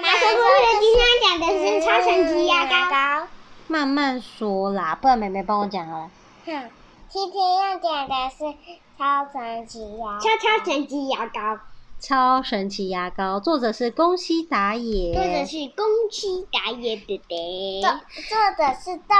[0.00, 3.26] 妈说故事今天讲的是超神奇牙膏。
[3.66, 6.10] 慢慢说啦，不然妹妹帮我讲好了。
[6.46, 6.70] 哼，
[7.10, 8.56] 今天要讲的是
[8.96, 10.20] 超神奇牙膏。
[10.20, 11.60] 超超神奇牙膏。
[12.00, 15.12] 超神奇牙膏，作者是宫西达也。
[15.12, 17.82] 作者是宫西达也贝贝。
[17.82, 19.14] 作作者是东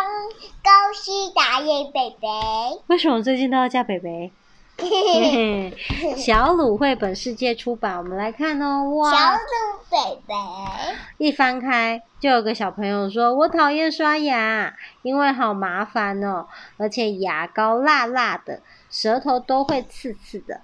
[0.63, 2.27] 宫西达也贝贝。
[2.87, 4.33] 为什么最近都要叫贝贝？
[6.17, 8.89] 小鲁绘本世界出版，我们来看哦。
[8.91, 9.11] 哇！
[9.11, 9.39] 小鲁
[9.91, 10.35] 贝贝。
[11.19, 20.61] 一翻开，就有个小朋友说：“我讨厌刷牙，因为好麻烦哦，而且牙膏辣辣的，舌头都会刺刺的。”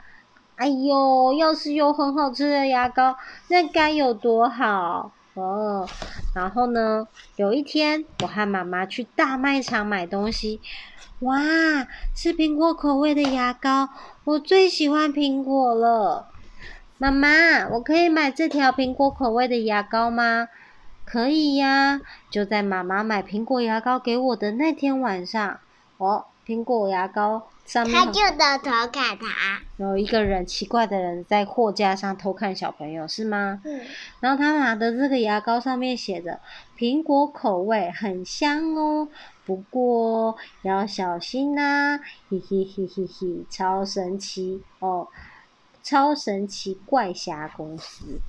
[0.57, 3.17] 哎呦，要是有很好吃的牙膏，
[3.49, 5.87] 那该有多好哦！
[6.35, 10.63] 然后呢，有一天，我和妈妈去大卖场买东西，
[11.21, 11.39] 哇，
[12.15, 13.89] 是苹果口味的牙膏，
[14.25, 16.29] 我最喜欢苹果了。
[16.99, 20.49] 妈妈，我可以买这条苹果口味的牙膏吗？
[21.07, 25.61] 可以呀，就在妈妈买苹果牙膏给我的那天晚上，
[25.97, 27.56] 哦，苹果牙膏。
[27.67, 33.61] 上面他就在偷看他，有一个人奇怪的人在货架上偷看小朋友，是吗？
[33.65, 33.81] 嗯。
[34.21, 36.41] 然后他拿的这个牙膏上面写着
[36.79, 39.09] 苹果口味，很香哦，
[39.45, 42.01] 不过要小心呐、啊，
[42.31, 45.09] 嘿嘿嘿嘿嘿，超神奇哦，
[45.83, 48.21] 超神奇怪侠公司。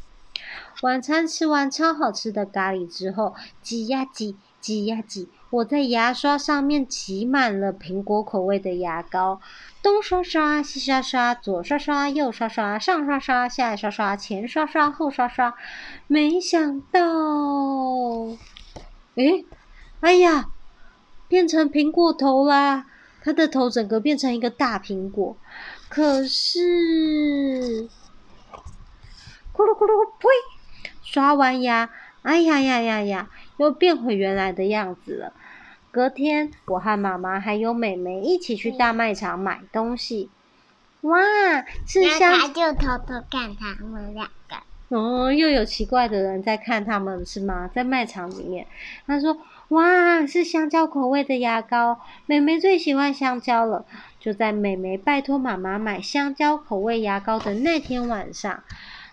[0.81, 4.35] 晚餐吃完超好吃的咖喱之后，挤呀挤。
[4.67, 9.39] 挤呀挤，我在牙刷上面挤满了苹果口味的牙膏，
[9.81, 15.55] 东刷刷，西刷刷，左刷刷，右刷刷，上刷刷，下刷刷，前刷刷，后刷刷。
[16.07, 16.99] 没想到，
[19.15, 19.45] 诶，
[20.01, 20.47] 哎呀，
[21.29, 22.87] 变成苹果头啦！
[23.23, 25.37] 它的头整个变成一个大苹果。
[25.87, 27.87] 可是，
[29.53, 30.27] 咕噜咕噜，呸！
[31.01, 31.89] 刷完牙，
[32.23, 33.29] 哎呀呀呀呀！
[33.57, 35.33] 又变回原来的样子了。
[35.91, 40.29] 隔天，我和妈妈还有妹妹一起去大卖场买东西。
[41.01, 41.19] 哇，
[41.85, 42.39] 是香。
[42.39, 44.55] 他就偷偷看他们两个。
[44.89, 47.69] 哦，又有奇怪的人在看他们，是吗？
[47.73, 48.67] 在卖场里面。
[49.05, 49.37] 他说
[49.69, 53.85] ：“哇，是香蕉口味的牙膏，妹妹最喜欢香蕉了。”
[54.19, 58.63] 就在妹妹拜托妈妈买香蕉口味牙膏的那天晚上。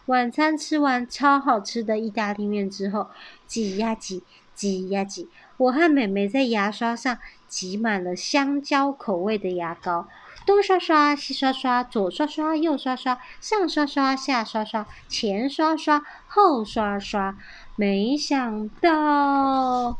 [0.06, 3.08] 晚餐吃完超好吃的意大利面之后，
[3.46, 4.22] 挤呀挤，
[4.54, 10.06] 挤呀挤，我和妹妹在牙刷上挤满了香蕉口味的牙膏，
[10.46, 17.36] 东刷刷，西刷刷，左刷刷，右刷刷，上刷刷，下刷刷，前刷刷，后刷刷。
[17.76, 19.98] 没想到，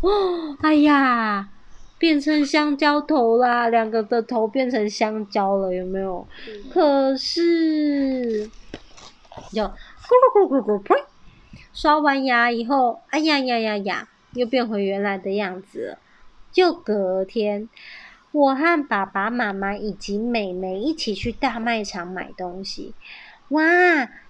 [0.61, 1.49] 哎呀，
[1.99, 3.69] 变成香蕉头啦！
[3.69, 6.29] 两个的头变成香蕉了，有没有？
[6.47, 8.49] 嗯、可是，
[9.53, 9.73] 有。
[10.07, 10.95] 咕噜咕噜咕噜，呸！
[11.73, 15.99] 刷完牙以后，哎呀呀呀呀，又变回原来的样子了。
[16.53, 17.69] 就隔天，
[18.31, 22.95] 我和爸爸妈妈以及妹妹一起去大卖场买东西。
[23.49, 23.63] 哇，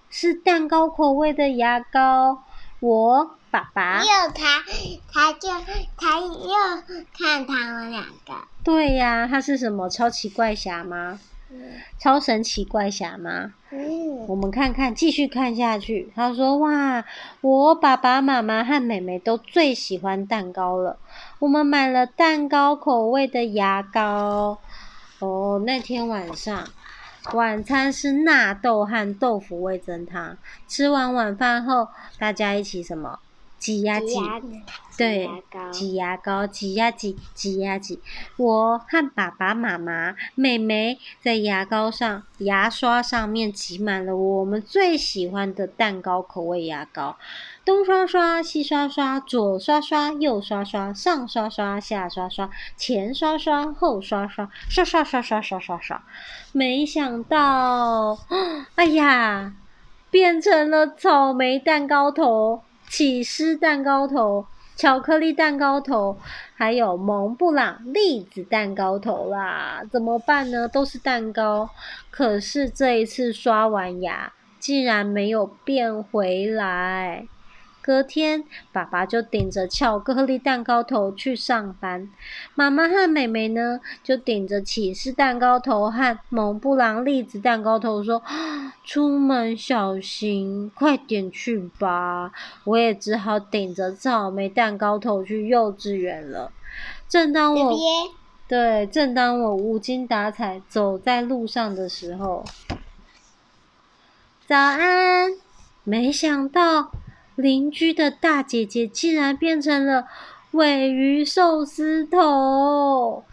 [0.08, 2.44] 是蛋糕口味的牙膏。
[2.80, 4.62] 我爸爸又他，
[5.10, 5.48] 他就
[5.96, 8.34] 他又看他们两个。
[8.62, 11.18] 对呀，他是什么超奇怪侠吗？
[11.98, 13.54] 超神奇怪侠吗？
[13.70, 16.12] 嗯，我们看看，继续看下去。
[16.14, 17.04] 他说：“哇，
[17.40, 20.98] 我爸爸妈妈和妹妹都最喜欢蛋糕了。
[21.38, 24.58] 我们买了蛋糕口味的牙膏。
[25.18, 26.68] 哦，那天晚上
[27.32, 30.36] 晚餐是纳豆和豆腐味增汤。
[30.68, 31.88] 吃完晚饭后，
[32.18, 33.18] 大家一起什么？”
[33.64, 34.14] 挤呀挤，
[34.98, 35.26] 对，
[35.72, 37.98] 挤牙膏，挤呀挤，挤呀挤。
[38.36, 47.16] 我和爸爸妈妈、妹妹在牙膏上、牙刷上面挤满了我们最喜欢的蛋糕口味牙膏。
[47.64, 56.04] 东刷刷，西刷刷，左刷刷，右刷刷，上刷刷，下刷刷，前刷刷，后刷刷，刷刷刷刷刷刷刷。
[56.52, 58.18] 没想到，
[58.76, 59.54] 哎呀，
[60.10, 62.60] 变成了草莓蛋糕头。
[62.88, 64.46] 起司蛋糕头、
[64.76, 66.16] 巧克力蛋糕头，
[66.54, 70.68] 还有蒙布朗栗子蛋糕头啦，怎么办呢？
[70.68, 71.70] 都是蛋糕，
[72.10, 77.26] 可是这一次刷完牙，竟然没有变回来。
[77.86, 82.08] 隔天，爸爸就顶着巧克力蛋糕头去上班，
[82.54, 88.22] 妈妈和妹妹呢，就顶着起司蛋糕头和蒙布朗栗子蛋糕头说
[88.86, 92.32] ：“出门小心，快点去吧。”
[92.64, 96.50] 我也只好顶着草莓蛋糕头去幼稚园了。
[97.06, 97.76] 正当我
[98.48, 102.42] 对，正当我无精打采走在路上的时候，
[104.46, 105.32] 早安！
[105.82, 106.90] 没想到。
[107.36, 110.06] 邻居的大姐姐竟然变成了
[110.52, 113.24] 尾鱼寿司头！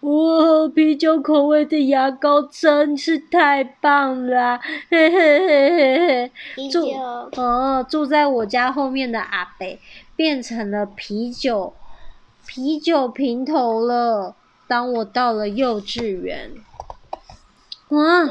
[0.00, 4.58] 哇，啤酒口味的牙膏真是太棒了！
[4.88, 6.68] 嘿嘿嘿嘿嘿。
[6.70, 6.88] 住
[7.36, 9.80] 哦，住在我家后面的阿北
[10.14, 11.74] 变成了啤酒
[12.46, 14.36] 啤酒瓶头了。
[14.68, 16.52] 当我到了幼稚园，
[17.90, 18.28] 哇，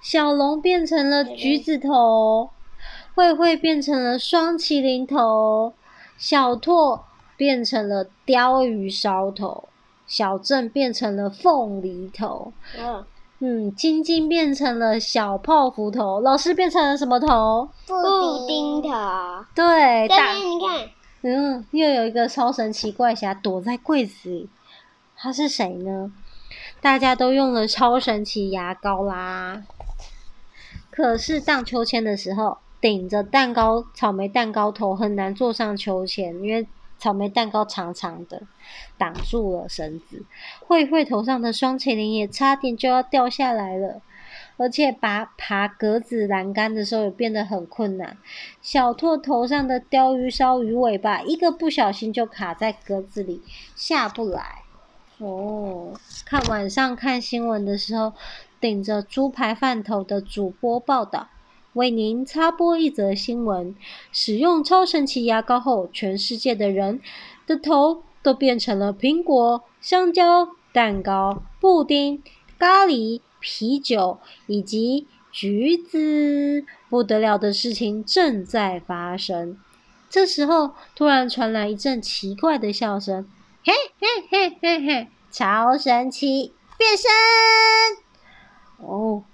[0.00, 2.50] 小龙变成了橘子头，
[3.14, 5.72] 慧慧变成了双麒麟头，
[6.16, 7.04] 小拓
[7.36, 9.68] 变成了鲷鱼烧头。
[10.04, 13.04] 小镇变成了凤梨头，嗯，
[13.38, 17.70] 嗯，晶晶变成了小泡芙头，老师变成了什么头？
[17.86, 18.90] 布丁头。
[19.54, 20.88] 对，这边你看，
[21.22, 24.50] 嗯，又有一个超神奇怪侠躲在柜子里，
[25.16, 26.12] 他是谁呢？
[26.82, 29.62] 大家都用了超神奇牙膏啦，
[30.90, 36.66] 可是荡秋千的时候，顶着蛋糕草莓蛋糕头很难坐上秋千，因为。
[36.98, 38.44] 草莓蛋糕长长的，
[38.96, 40.22] 挡住了绳子。
[40.60, 44.00] 慧慧头上的双麒麟也差点就要掉下来了，
[44.56, 48.16] 而且爬爬格子栏杆的时候也变得很困难。
[48.60, 53.42] 小拓头上的鯛鱼烧鱼尾巴，一个不小心就卡在格子里，
[53.74, 54.62] 下不来。
[55.18, 55.94] 哦，
[56.24, 58.12] 看晚上看新闻的时候，
[58.60, 61.26] 顶着猪排饭头的主播报道。
[61.74, 63.74] 为您插播一则新闻：
[64.12, 67.00] 使用超神奇牙膏后，全世界的人
[67.46, 72.22] 的头都变成了苹果、香蕉、蛋糕、布丁、
[72.58, 76.64] 咖喱、啤酒以及橘子。
[76.90, 79.58] 不得了的事情正在发生。
[80.10, 83.26] 这时候，突然传来一阵奇怪的笑声
[83.64, 87.10] ：“嘿嘿嘿嘿嘿，超神奇变身！”
[88.86, 89.24] 哦。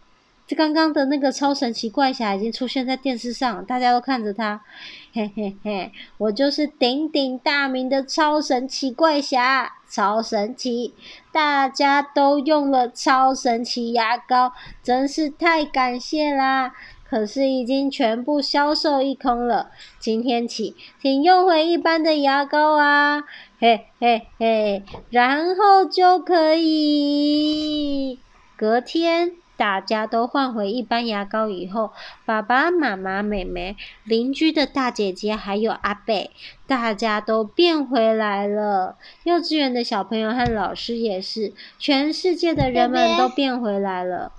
[0.48, 4.62] 这刚刚的那个超神奇怪侠已经出现在电视上，大家都看着他，
[5.12, 10.94] 嘿嘿嘿，我就是鼎鼎大名的超神奇怪侠，超神奇！
[11.30, 16.72] 大家都用了超神奇牙膏，真是太感谢啦！
[17.04, 23.22] 可是已经全部销售一空了，今天起请用回一般的牙膏啊，
[23.60, 28.18] 嘿嘿嘿，然后就可以
[28.56, 29.32] 隔天。
[29.58, 31.90] 大家都换回一般牙膏以后，
[32.24, 36.30] 爸爸妈妈、妹妹、邻居的大姐姐还有阿贝，
[36.68, 38.96] 大家都变回来了。
[39.24, 44.30] 幼稚园的小朋友和老师也是，全世界的人们都变回来了。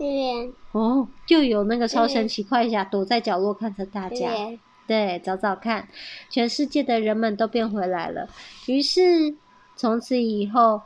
[0.71, 4.31] 哦，就有那个超神奇快侠躲在角落看着大家。
[4.87, 5.89] 对，找找看，
[6.29, 8.29] 全世界的人们都变回来了。
[8.67, 9.35] 于是
[9.75, 10.81] 从此以后。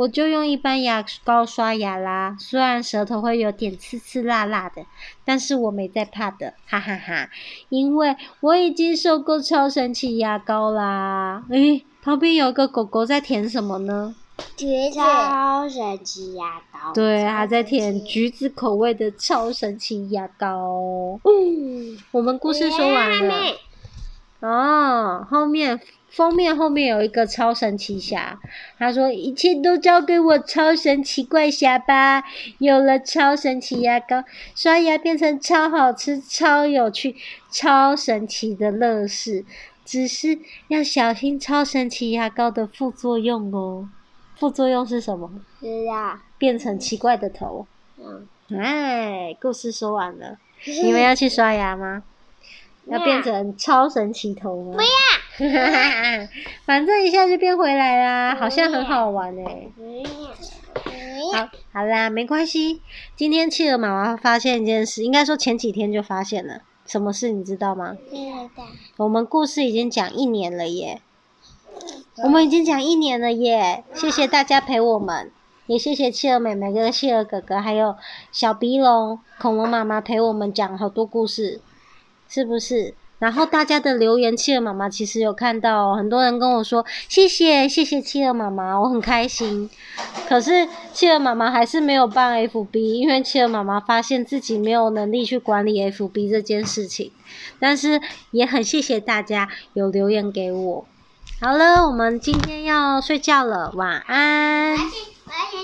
[0.00, 4.86] 我就用一般牙膏刷牙啦，虽然舌头会有点刺刺辣辣的，
[5.26, 7.30] 但是我没在怕的，哈哈哈，哈！
[7.68, 11.44] 因为我已经受够超神奇牙膏啦。
[11.50, 14.14] 诶，旁边有个狗狗在舔什么呢？
[14.56, 14.98] 橘子。
[14.98, 16.94] 超神奇牙膏。
[16.94, 21.20] 对，还在舔橘子口味的超神奇牙膏。
[21.24, 23.34] 嗯，我们故事说完了。
[24.40, 25.80] 哦，后面。
[26.12, 28.36] 封面后面有一个超神奇侠，
[28.80, 32.24] 他说：“一切都交给我超神奇怪侠吧！
[32.58, 34.24] 有了超神奇牙膏，
[34.56, 37.14] 刷牙变成超好吃、超有趣、
[37.52, 39.44] 超神奇的乐事。
[39.84, 43.88] 只是要小心超神奇牙膏的副作用哦。
[44.36, 45.30] 副作用是什么？
[45.60, 47.68] 是啊，变成奇怪的头。
[48.00, 48.26] 嗯，
[48.60, 50.36] 哎，故事说完了，
[50.82, 52.02] 你们要去刷牙吗？
[52.86, 54.76] 要变成超神奇头吗？
[54.76, 54.88] 不要。
[56.66, 60.04] ”反正一下就变回来啦，好像很好玩诶、欸。
[61.32, 62.80] 好，好啦，没关系。
[63.16, 66.62] 今天企鹅妈妈发现一件事，应该说前几天就发现了。
[66.86, 67.96] 什么事你知道吗？
[68.96, 71.00] 我们故事已经讲一年了耶。
[72.24, 75.30] 我们已经讲一年了耶，谢谢大家陪我们，
[75.66, 77.96] 也谢谢企鹅妹妹跟企鹅哥哥，还有
[78.32, 81.60] 小鼻龙、恐龙妈妈陪我们讲好多故事，
[82.30, 82.94] 是不是？
[83.18, 89.68] 然后大家的留言，企鹅妈妈其实有看到，很多人跟我说谢谢谢谢企鹅妈妈，我很开心。
[90.26, 97.12] 可是企鹅妈妈还是没有办 FB，因为企鹅妈妈发现自己没有能力去管理 FB 这件事情。
[97.58, 100.86] 但是也很谢谢大家有留言给我。
[101.42, 104.78] 好了，我们今天要睡觉了，晚安。